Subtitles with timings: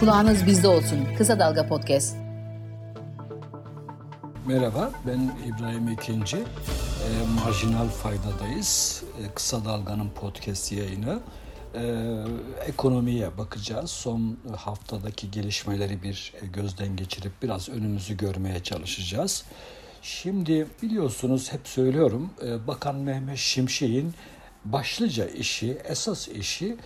[0.00, 1.08] Kulağınız bizde olsun.
[1.18, 2.16] Kısa Dalga Podcast.
[4.46, 6.36] Merhaba, ben İbrahim Ekinci.
[6.36, 7.08] E,
[7.44, 9.02] Marjinal Fayda'dayız.
[9.22, 11.18] E, Kısa Dalga'nın podcast yayını.
[11.74, 11.82] E,
[12.66, 13.90] ekonomiye bakacağız.
[13.90, 19.44] Son haftadaki gelişmeleri bir gözden geçirip biraz önümüzü görmeye çalışacağız.
[20.02, 24.14] Şimdi biliyorsunuz hep söylüyorum e, Bakan Mehmet Şimşek'in
[24.64, 26.76] başlıca işi, esas işi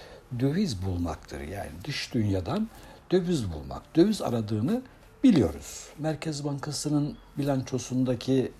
[0.41, 1.41] döviz bulmaktır.
[1.41, 2.69] Yani dış dünyadan
[3.11, 3.97] döviz bulmak.
[3.97, 4.83] Döviz aradığını
[5.25, 5.89] biliyoruz.
[5.99, 8.53] Merkez Bankası'nın bilançosundaki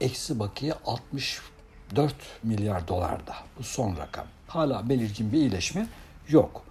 [0.00, 3.34] eksi bakiye 64 milyar dolarda.
[3.58, 4.26] Bu son rakam.
[4.46, 5.86] Hala belirgin bir iyileşme
[6.28, 6.64] yok.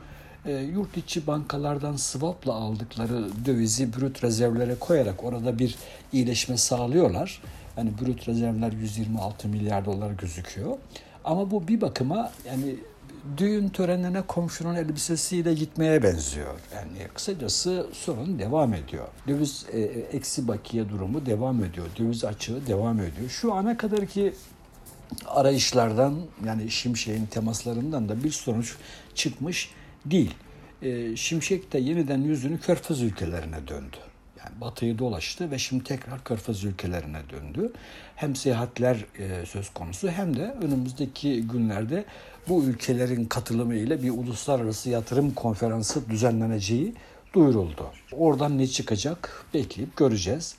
[0.45, 5.75] E, yurt içi bankalardan swapla aldıkları dövizi brüt rezervlere koyarak orada bir
[6.13, 7.41] iyileşme sağlıyorlar.
[7.77, 10.77] Yani brüt rezervler 126 milyar dolar gözüküyor.
[11.23, 12.75] Ama bu bir bakıma yani
[13.37, 16.59] düğün törenine komşunun elbisesiyle gitmeye benziyor.
[16.75, 19.07] Yani kısacası sorun devam ediyor.
[19.27, 19.79] Döviz e,
[20.17, 21.87] eksi bakiye durumu devam ediyor.
[21.99, 23.29] Döviz açığı devam ediyor.
[23.29, 24.33] Şu ana kadar ki
[25.25, 28.75] arayışlardan yani Şimşek'in temaslarından da bir sonuç
[29.15, 29.71] çıkmış
[30.05, 30.33] değil.
[30.81, 33.97] E, Şimşek de yeniden yüzünü Körfez ülkelerine döndü.
[34.61, 37.73] Batıyı dolaştı ve şimdi tekrar Körfez ülkelerine döndü.
[38.15, 42.05] Hem seyahatler e, söz konusu hem de önümüzdeki günlerde
[42.47, 46.93] bu ülkelerin katılımı ile bir uluslararası yatırım konferansı düzenleneceği
[47.33, 47.91] duyuruldu.
[48.11, 50.55] Oradan ne çıkacak bekleyip göreceğiz.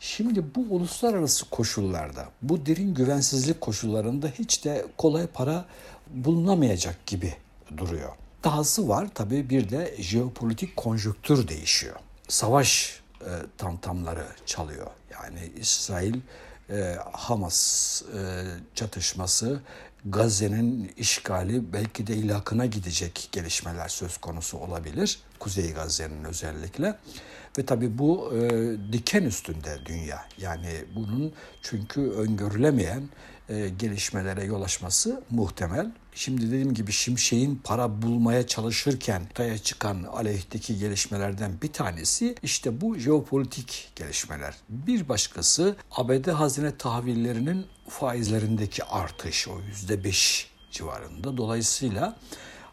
[0.00, 5.64] Şimdi bu uluslararası koşullarda, bu derin güvensizlik koşullarında hiç de kolay para
[6.14, 7.34] bulunamayacak gibi
[7.76, 8.10] duruyor.
[8.44, 11.96] Dahası var tabii bir de jeopolitik konjonktür değişiyor.
[12.28, 14.86] Savaş e, tamtamları çalıyor.
[15.12, 16.14] Yani İsrail
[16.70, 19.60] e, Hamas e, çatışması,
[20.04, 25.20] Gazze'nin işgali belki de ilakına gidecek gelişmeler söz konusu olabilir.
[25.38, 26.98] Kuzey Gazze'nin özellikle.
[27.58, 28.50] Ve tabii bu e,
[28.92, 30.24] diken üstünde dünya.
[30.38, 31.32] Yani bunun
[31.62, 33.08] çünkü öngörülemeyen
[33.50, 35.92] e, gelişmelere yol açması muhtemel.
[36.14, 42.98] Şimdi dediğim gibi Şimşek'in para bulmaya çalışırken ortaya çıkan aleyhteki gelişmelerden bir tanesi işte bu
[42.98, 44.54] jeopolitik gelişmeler.
[44.68, 51.36] Bir başkası ABD hazine tahvillerinin faizlerindeki artış o yüzde beş civarında.
[51.36, 52.16] Dolayısıyla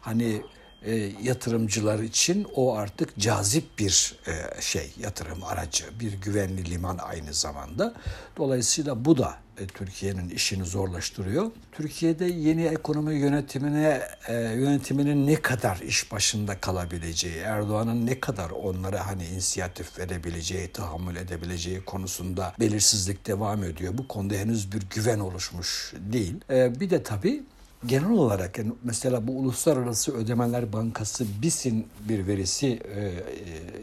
[0.00, 0.42] hani
[0.82, 7.34] e, yatırımcılar için o artık cazip bir e, şey yatırım aracı, bir güvenli liman aynı
[7.34, 7.94] zamanda.
[8.36, 11.50] Dolayısıyla bu da e, Türkiye'nin işini zorlaştırıyor.
[11.72, 19.06] Türkiye'de yeni ekonomi yönetimine e, yönetiminin ne kadar iş başında kalabileceği, Erdoğan'ın ne kadar onlara
[19.06, 23.98] hani inisiyatif verebileceği, tahammül edebileceği konusunda belirsizlik devam ediyor.
[23.98, 26.34] Bu konuda henüz bir güven oluşmuş değil.
[26.50, 27.42] E, bir de tabii
[27.86, 33.12] genel olarak yani mesela bu Uluslararası Ödemeler Bankası BİS'in bir verisi e, e,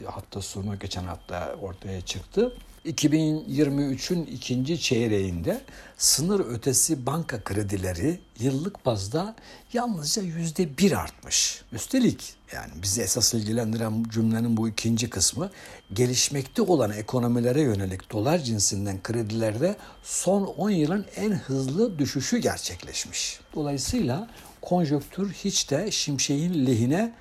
[0.05, 2.57] hafta sonu geçen hafta ortaya çıktı.
[2.85, 5.62] 2023'ün ikinci çeyreğinde
[5.97, 9.35] sınır ötesi banka kredileri yıllık bazda
[9.73, 11.62] yalnızca yüzde bir artmış.
[11.72, 15.50] Üstelik yani bizi esas ilgilendiren cümlenin bu ikinci kısmı
[15.94, 23.40] gelişmekte olan ekonomilere yönelik dolar cinsinden kredilerde son 10 yılın en hızlı düşüşü gerçekleşmiş.
[23.56, 24.29] Dolayısıyla
[24.62, 27.13] konjöktür hiç de şimşeğin lehine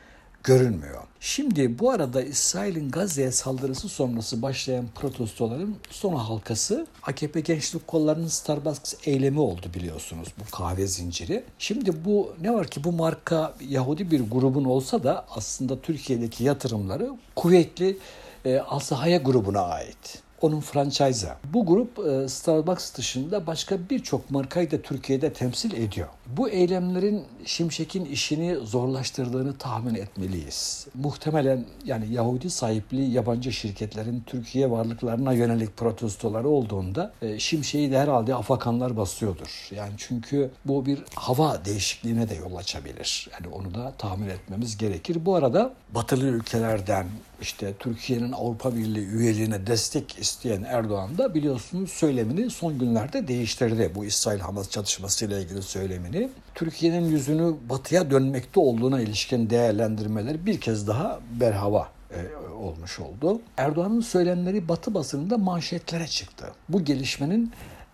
[0.44, 1.03] görünmüyor.
[1.21, 8.94] Şimdi bu arada İsrail'in Gazze'ye saldırısı sonrası başlayan protestoların son halkası AKP Gençlik Kolları'nın Starbucks
[9.04, 11.44] eylemi oldu biliyorsunuz bu kahve zinciri.
[11.59, 17.10] Şimdi bu ne var ki bu marka Yahudi bir grubun olsa da aslında Türkiye'deki yatırımları
[17.37, 17.99] kuvvetli
[18.44, 21.31] e, Asahaya grubuna ait onun franchise'ı.
[21.44, 26.09] Bu grup e, Starbucks dışında başka birçok markayı da Türkiye'de temsil ediyor.
[26.27, 30.87] Bu eylemlerin Şimşek'in işini zorlaştırdığını tahmin etmeliyiz.
[30.95, 38.34] Muhtemelen yani Yahudi sahipli yabancı şirketlerin Türkiye varlıklarına yönelik protestoları olduğunda e, Şimşek'i de herhalde
[38.34, 39.69] afakanlar basıyordur.
[39.77, 43.28] Yani çünkü bu bir hava değişikliğine de yol açabilir.
[43.33, 45.27] Yani onu da tahmin etmemiz gerekir.
[45.27, 47.07] Bu arada batılı ülkelerden
[47.43, 53.93] işte Türkiye'nin Avrupa Birliği üyeliğine destek isteyen Erdoğan da biliyorsunuz söylemini son günlerde değiştirdi.
[53.95, 56.14] Bu İsrail-Hamas çatışmasıyla ilgili söylemini.
[56.55, 63.41] Türkiye'nin yüzünü batıya dönmekte olduğuna ilişkin değerlendirmeler bir kez daha berhava e, olmuş oldu.
[63.57, 66.53] Erdoğan'ın söylemleri Batı basınında manşetlere çıktı.
[66.69, 67.53] Bu gelişmenin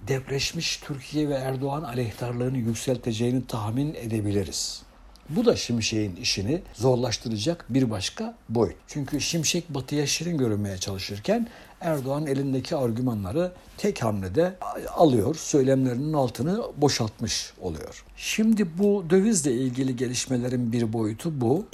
[0.09, 4.83] depreşmiş Türkiye ve Erdoğan aleyhtarlığını yükselteceğini tahmin edebiliriz.
[5.29, 8.77] Bu da Şimşek'in işini zorlaştıracak bir başka boyut.
[8.87, 11.49] Çünkü Şimşek batıya şirin görünmeye çalışırken
[11.81, 14.55] Erdoğan elindeki argümanları tek hamlede
[14.97, 15.35] alıyor.
[15.35, 18.05] Söylemlerinin altını boşaltmış oluyor.
[18.17, 21.67] Şimdi bu dövizle ilgili gelişmelerin bir boyutu bu.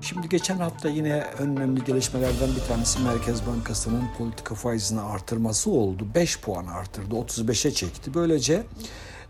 [0.00, 6.06] Şimdi geçen hafta yine önemli gelişmelerden bir tanesi Merkez Bankası'nın politika faizini artırması oldu.
[6.14, 8.14] 5 puan artırdı, 35'e çekti.
[8.14, 8.62] Böylece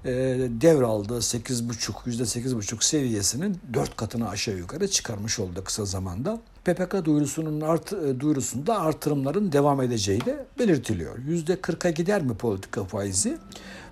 [0.04, 0.12] e,
[0.60, 6.40] devraldığı 8,5, %8,5 seviyesinin 4 katını aşağı yukarı çıkarmış oldu kısa zamanda.
[6.68, 11.18] PPK duyurusunun art, e, duyurusunda artırımların devam edeceği de belirtiliyor.
[11.18, 13.38] %40'a gider mi politika faizi?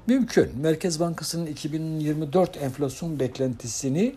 [0.07, 0.51] Mümkün.
[0.61, 4.15] Merkez Bankası'nın 2024 enflasyon beklentisini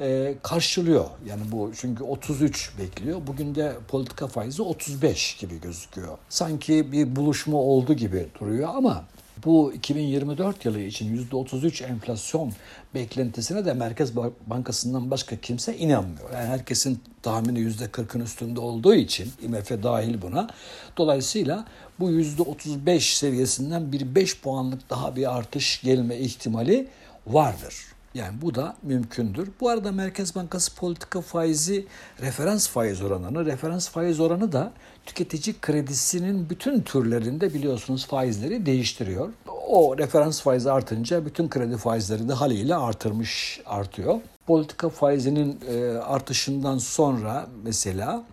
[0.00, 1.04] e, karşılıyor.
[1.26, 3.20] Yani bu çünkü 33 bekliyor.
[3.26, 6.18] Bugün de politika faizi 35 gibi gözüküyor.
[6.28, 9.04] Sanki bir buluşma oldu gibi duruyor ama
[9.44, 12.52] bu 2024 yılı için %33 enflasyon
[12.94, 14.16] beklentisine de Merkez
[14.46, 16.32] Bankası'ndan başka kimse inanmıyor.
[16.32, 20.48] Yani herkesin tahmini %40'ın üstünde olduğu için IMF dahil buna.
[20.96, 21.64] Dolayısıyla
[22.00, 26.88] bu %35 seviyesinden bir 5 puanlık daha bir artış gelme ihtimali
[27.26, 27.93] vardır.
[28.14, 29.48] Yani bu da mümkündür.
[29.60, 31.86] Bu arada Merkez Bankası politika faizi
[32.20, 34.72] referans faiz oranını, referans faiz oranı da
[35.06, 39.28] tüketici kredisinin bütün türlerinde biliyorsunuz faizleri değiştiriyor.
[39.68, 44.20] O referans faizi artınca bütün kredi faizleri de haliyle artırmış, artıyor.
[44.46, 48.24] Politika faizinin e, artışından sonra mesela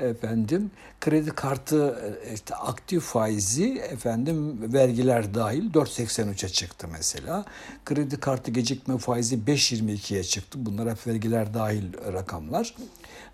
[0.00, 0.70] efendim
[1.00, 7.44] kredi kartı e, işte aktif faizi efendim vergiler dahil 4.83'e çıktı mesela.
[7.84, 10.58] Kredi kartı gecikme faizi 5.22'ye çıktı.
[10.62, 12.74] Bunlar hep vergiler dahil rakamlar.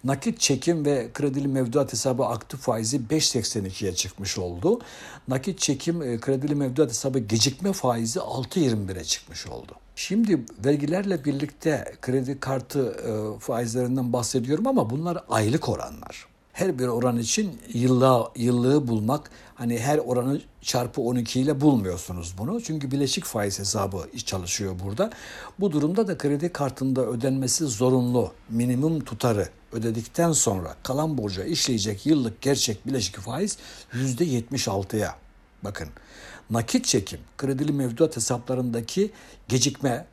[0.04, 4.80] Nakit çekim ve kredili mevduat hesabı aktif faizi 5.82'ye çıkmış oldu.
[5.28, 9.72] Nakit çekim e, kredili mevduat hesabı gecikme faizi 6.21'e çıkmış oldu.
[9.96, 17.16] Şimdi vergilerle birlikte kredi kartı e, faizlerinden bahsediyorum ama bunlar aylık oranlar her bir oran
[17.18, 22.60] için yıllığı, yıllığı bulmak hani her oranı çarpı 12 ile bulmuyorsunuz bunu.
[22.60, 25.10] Çünkü bileşik faiz hesabı çalışıyor burada.
[25.60, 32.42] Bu durumda da kredi kartında ödenmesi zorunlu minimum tutarı ödedikten sonra kalan borca işleyecek yıllık
[32.42, 33.58] gerçek bileşik faiz
[33.92, 35.14] %76'ya.
[35.64, 35.88] Bakın
[36.50, 39.10] nakit çekim kredili mevduat hesaplarındaki
[39.48, 40.06] gecikme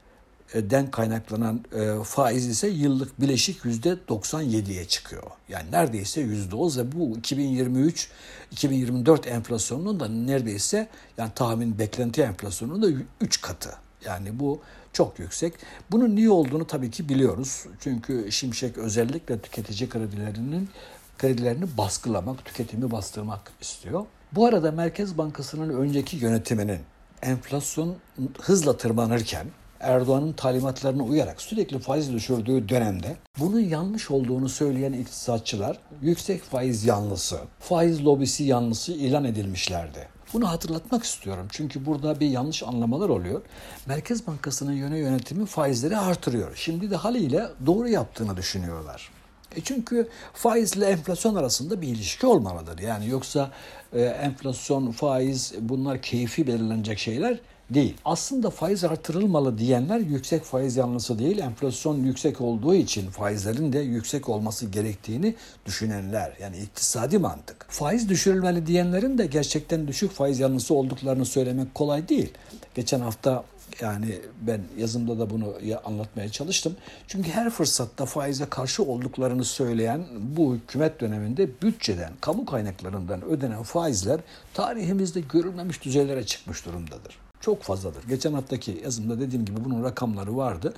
[0.54, 5.24] den kaynaklanan e, faiz ise yıllık bileşik yüzde 97'ye çıkıyor.
[5.50, 12.88] Yani neredeyse yüzde o ve bu 2023-2024 enflasyonunun da neredeyse yani tahmin beklenti enflasyonunun da
[13.22, 13.70] 3 katı.
[14.06, 14.62] Yani bu
[14.94, 15.54] çok yüksek.
[15.92, 17.66] Bunun niye olduğunu tabii ki biliyoruz.
[17.80, 20.70] Çünkü Şimşek özellikle tüketici kredilerinin
[21.18, 24.06] kredilerini baskılamak, tüketimi bastırmak istiyor.
[24.32, 26.80] Bu arada Merkez Bankası'nın önceki yönetiminin
[27.22, 27.96] enflasyon
[28.42, 29.48] hızla tırmanırken
[29.84, 37.40] Erdoğan'ın talimatlarına uyarak sürekli faiz düşürdüğü dönemde bunun yanlış olduğunu söyleyen iktisatçılar yüksek faiz yanlısı,
[37.60, 40.08] faiz lobisi yanlısı ilan edilmişlerdi.
[40.34, 43.42] Bunu hatırlatmak istiyorum çünkü burada bir yanlış anlamalar oluyor.
[43.86, 46.56] Merkez Bankası'nın yöne yönetimi faizleri artırıyor.
[46.56, 49.10] Şimdi de haliyle doğru yaptığını düşünüyorlar.
[49.56, 52.80] E çünkü faizle enflasyon arasında bir ilişki olmalıdır.
[52.80, 53.52] Yani yoksa
[53.94, 57.40] e, enflasyon, faiz bunlar keyfi belirlenecek şeyler
[57.70, 57.98] değil.
[58.06, 64.30] Aslında faiz artırılmalı diyenler yüksek faiz yanlısı değil, enflasyon yüksek olduğu için faizlerin de yüksek
[64.30, 66.34] olması gerektiğini düşünenler.
[66.42, 67.66] Yani iktisadi mantık.
[67.70, 72.34] Faiz düşürülmeli diyenlerin de gerçekten düşük faiz yanlısı olduklarını söylemek kolay değil.
[72.76, 73.44] Geçen hafta
[73.82, 75.54] yani ben yazımda da bunu
[75.86, 76.76] anlatmaya çalıştım.
[77.08, 84.20] Çünkü her fırsatta faize karşı olduklarını söyleyen bu hükümet döneminde bütçeden, kamu kaynaklarından ödenen faizler
[84.54, 88.04] tarihimizde görülmemiş düzeylere çıkmış durumdadır çok fazladır.
[88.10, 90.74] Geçen haftaki yazımda dediğim gibi bunun rakamları vardı.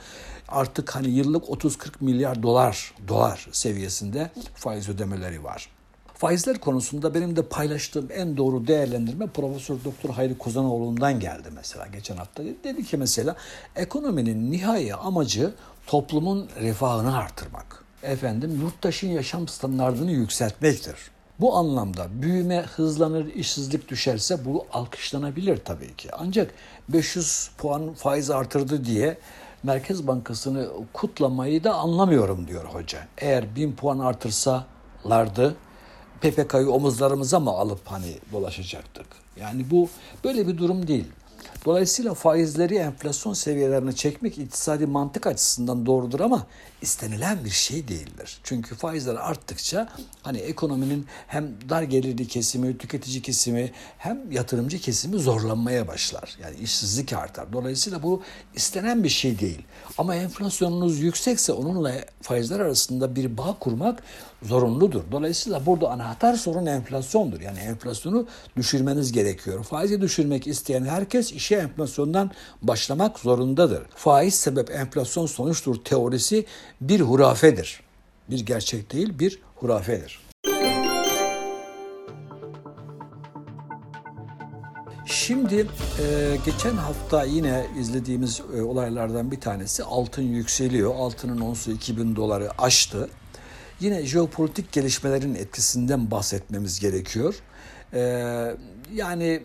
[0.48, 5.70] Artık hani yıllık 30-40 milyar dolar dolar seviyesinde faiz ödemeleri var.
[6.14, 12.18] Faizler konusunda benim de paylaştığım en doğru değerlendirme Profesör Doktor Hayri Kozanoğlu'ndan geldi mesela geçen
[12.18, 12.44] hafta.
[12.64, 13.36] Dedi ki mesela
[13.76, 15.54] ekonominin nihai amacı
[15.88, 17.84] toplumun refahını artırmak.
[18.04, 21.15] Efendim yurttaşın yaşam standartını yükseltmektir.
[21.40, 26.10] Bu anlamda büyüme hızlanır, işsizlik düşerse bu alkışlanabilir tabii ki.
[26.14, 26.54] Ancak
[26.90, 29.18] 500 puan faiz artırdı diye
[29.64, 33.08] Merkez Bankası'nı kutlamayı da anlamıyorum diyor hoca.
[33.18, 35.56] Eğer 1000 puan artırsalardı
[36.22, 39.06] PPK'yı omuzlarımıza mı alıp hani dolaşacaktık?
[39.40, 39.90] Yani bu
[40.24, 41.08] böyle bir durum değil.
[41.66, 46.48] Dolayısıyla faizleri enflasyon seviyelerine çekmek iktisadi mantık açısından doğrudur ama
[46.82, 48.40] istenilen bir şey değildir.
[48.44, 49.90] Çünkü faizler arttıkça
[50.22, 56.38] hani ekonominin hem dar gelirli kesimi, tüketici kesimi hem yatırımcı kesimi zorlanmaya başlar.
[56.44, 57.54] Yani işsizlik artar.
[57.54, 58.22] Dolayısıyla bu
[58.56, 59.62] istenen bir şey değil.
[59.98, 64.04] Ama enflasyonunuz yüksekse onunla faizler arasında bir bağ kurmak
[64.44, 65.04] zorunludur.
[65.12, 67.42] Dolayısıyla burada anahtar sorun enflasyondur.
[67.42, 69.64] Yani enflasyonu düşürmeniz gerekiyor.
[69.64, 73.84] Faizi düşürmek isteyen herkes işe enflasyondan başlamak zorundadır.
[73.96, 76.46] Faiz sebep enflasyon sonuçtur teorisi
[76.82, 77.80] bir hurafedir.
[78.30, 80.26] Bir gerçek değil, bir hurafedir.
[85.06, 85.56] Şimdi
[86.00, 90.96] e, geçen hafta yine izlediğimiz e, olaylardan bir tanesi altın yükseliyor.
[90.96, 93.10] Altının onsu 2000 doları aştı.
[93.80, 97.36] Yine jeopolitik gelişmelerin etkisinden bahsetmemiz gerekiyor.
[97.94, 98.02] E,
[98.94, 99.44] yani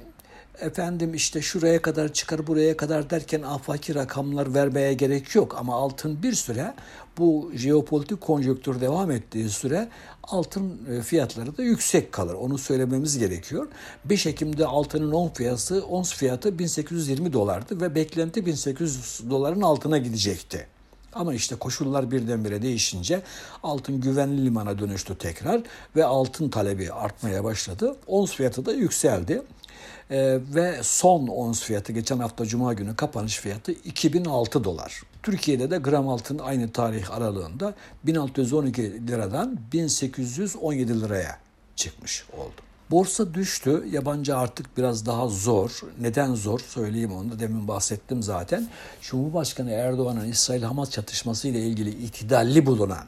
[0.61, 5.57] efendim işte şuraya kadar çıkar buraya kadar derken afaki rakamlar vermeye gerek yok.
[5.59, 6.75] Ama altın bir süre
[7.19, 9.89] bu jeopolitik konjonktür devam ettiği süre
[10.23, 12.35] altın e, fiyatları da yüksek kalır.
[12.35, 13.69] Onu söylememiz gerekiyor.
[14.05, 20.67] 5 Ekim'de altının 10 fiyatı, ons fiyatı 1820 dolardı ve beklenti 1800 doların altına gidecekti.
[21.13, 23.23] Ama işte koşullar birdenbire değişince
[23.63, 25.61] altın güvenli limana dönüştü tekrar
[25.97, 27.97] ve altın talebi artmaya başladı.
[28.07, 29.43] Ons fiyatı da yükseldi.
[30.11, 35.03] Ee, ve son ons fiyatı geçen hafta Cuma günü kapanış fiyatı 2006 dolar.
[35.23, 41.39] Türkiye'de de gram altın aynı tarih aralığında 1612 liradan 1817 liraya
[41.77, 42.63] çıkmış oldu.
[42.91, 43.85] Borsa düştü.
[43.93, 45.81] Yabancı artık biraz daha zor.
[46.01, 46.61] Neden zor?
[46.61, 48.69] Söyleyeyim onu da demin bahsettim zaten.
[49.03, 53.05] Cumhurbaşkanı Erdoğan'ın İsrail-Hamas çatışması ile ilgili itidalli bulunan,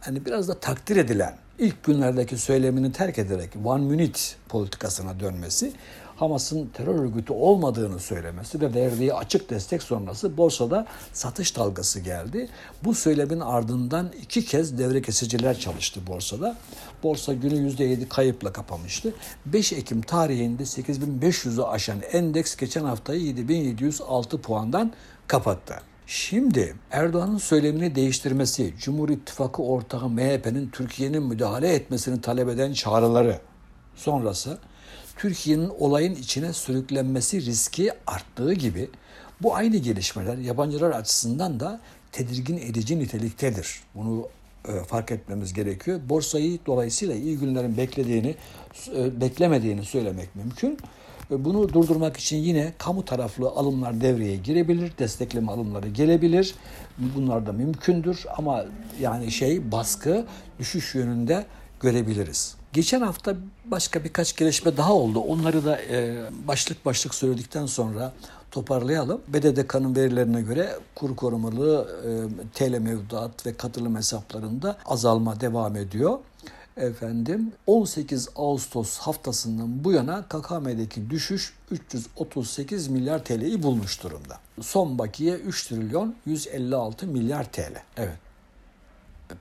[0.00, 5.72] hani biraz da takdir edilen ilk günlerdeki söylemini terk ederek one minute politikasına dönmesi
[6.22, 12.48] Hamas'ın terör örgütü olmadığını söylemesi ve verdiği açık destek sonrası borsada satış dalgası geldi.
[12.84, 16.56] Bu söylemin ardından iki kez devre kesiciler çalıştı borsada.
[17.02, 19.14] Borsa günü %7 kayıpla kapamıştı.
[19.46, 24.92] 5 Ekim tarihinde 8500'ü aşan endeks geçen haftayı 7706 puandan
[25.26, 25.74] kapattı.
[26.06, 33.38] Şimdi Erdoğan'ın söylemini değiştirmesi, Cumhur İttifakı ortağı MHP'nin Türkiye'nin müdahale etmesini talep eden çağrıları
[33.96, 34.58] sonrası
[35.16, 38.88] Türkiye'nin olayın içine sürüklenmesi riski arttığı gibi
[39.42, 41.80] bu aynı gelişmeler yabancılar açısından da
[42.12, 43.80] tedirgin edici niteliktedir.
[43.94, 44.28] Bunu
[44.68, 46.00] e, fark etmemiz gerekiyor.
[46.08, 48.34] Borsayı dolayısıyla iyi günlerin beklediğini,
[48.96, 50.78] e, beklemediğini söylemek mümkün.
[51.30, 56.54] E, bunu durdurmak için yine kamu taraflı alımlar devreye girebilir, destekleme alımları gelebilir.
[56.98, 58.64] Bunlar da mümkündür ama
[59.00, 60.26] yani şey baskı
[60.58, 61.46] düşüş yönünde
[61.80, 62.61] görebiliriz.
[62.72, 65.20] Geçen hafta başka birkaç gelişme daha oldu.
[65.20, 68.12] Onları da e, başlık başlık söyledikten sonra
[68.50, 69.20] toparlayalım.
[69.28, 72.10] BDDK'nın verilerine göre kur korumalı e,
[72.54, 76.18] TL mevduat ve katılım hesaplarında azalma devam ediyor.
[76.76, 84.38] Efendim 18 Ağustos haftasından bu yana KKM'deki düşüş 338 milyar TL'yi bulmuş durumda.
[84.60, 87.82] Son bakiye 3 trilyon 156 milyar TL.
[87.96, 88.18] Evet.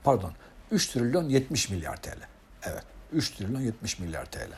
[0.03, 0.31] Pardon
[0.71, 2.17] 3 trilyon 70 milyar TL.
[2.63, 2.83] Evet.
[3.13, 4.51] 3 trilyon 70 milyar TL.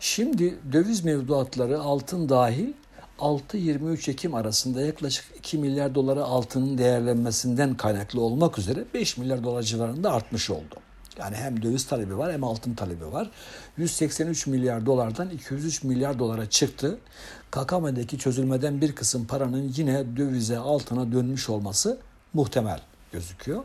[0.00, 2.72] Şimdi döviz mevduatları altın dahil
[3.18, 9.62] 6-23 Ekim arasında yaklaşık 2 milyar dolara altının değerlenmesinden kaynaklı olmak üzere 5 milyar dolar
[9.62, 10.74] civarında artmış oldu.
[11.18, 13.30] Yani hem döviz talebi var hem altın talebi var.
[13.76, 16.98] 183 milyar dolardan 203 milyar dolara çıktı.
[17.50, 21.98] KKM'deki çözülmeden bir kısım paranın yine dövize altına dönmüş olması
[22.32, 22.80] muhtemel
[23.12, 23.62] gözüküyor.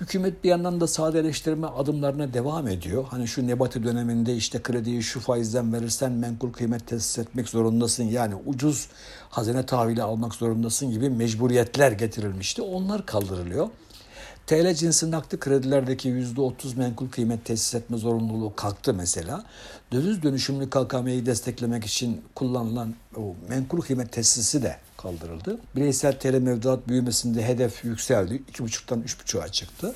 [0.00, 3.04] Hükümet bir yandan da sadeleştirme adımlarına devam ediyor.
[3.10, 8.04] Hani şu Nebati döneminde işte krediyi şu faizden verirsen menkul kıymet tesis etmek zorundasın.
[8.04, 8.88] Yani ucuz
[9.28, 12.62] hazine tahvili almak zorundasın gibi mecburiyetler getirilmişti.
[12.62, 13.68] Onlar kaldırılıyor.
[14.46, 19.44] TL cinsi nakdi kredilerdeki %30 menkul kıymet tesis etme zorunluluğu kalktı mesela.
[19.92, 25.58] Döviz dönüşümlü KKM'yi desteklemek için kullanılan o menkul kıymet tesisi de kaldırıldı.
[25.76, 28.42] Bireysel TL mevduat büyümesinde hedef yükseldi.
[28.52, 29.94] 2,5'tan 3,5'a çıktı.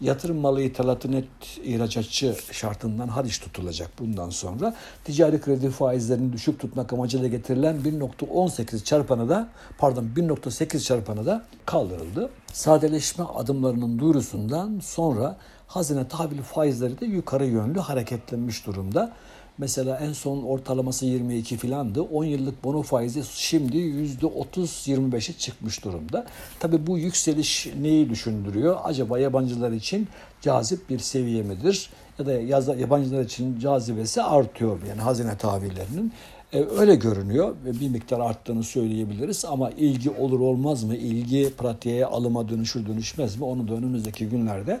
[0.00, 1.24] Yatırım malı ithalatı net
[1.64, 4.74] ihracatçı şartından hariç tutulacak bundan sonra.
[5.04, 12.30] Ticari kredi faizlerini düşük tutmak amacıyla getirilen 1.18 çarpanı da pardon 1.8 çarpanı da kaldırıldı.
[12.52, 15.36] Sadeleşme adımlarının duyurusundan sonra
[15.66, 19.12] hazine tahvili faizleri de yukarı yönlü hareketlenmiş durumda.
[19.58, 22.02] Mesela en son ortalaması 22 filandı.
[22.02, 26.26] 10 yıllık bono faizi şimdi %30-25'e çıkmış durumda.
[26.60, 28.76] Tabii bu yükseliş neyi düşündürüyor?
[28.84, 30.08] Acaba yabancılar için
[30.40, 31.90] cazip bir seviye midir?
[32.18, 32.26] Ya
[32.66, 36.12] da yabancılar için cazibesi artıyor yani hazine tahvillerinin.
[36.52, 40.96] Ee, öyle görünüyor ve bir miktar arttığını söyleyebiliriz ama ilgi olur olmaz mı?
[40.96, 43.44] İlgi pratiğe alıma dönüşür dönüşmez mi?
[43.44, 44.80] Onu da önümüzdeki günlerde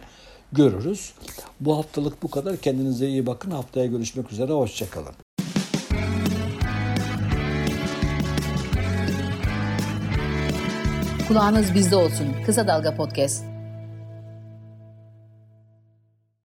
[0.52, 1.12] görürüz.
[1.60, 2.56] Bu haftalık bu kadar.
[2.56, 3.50] Kendinize iyi bakın.
[3.50, 4.52] Haftaya görüşmek üzere.
[4.52, 5.14] Hoşçakalın.
[11.28, 12.26] Kulağınız bizde olsun.
[12.46, 13.57] Kısa Dalga Podcast.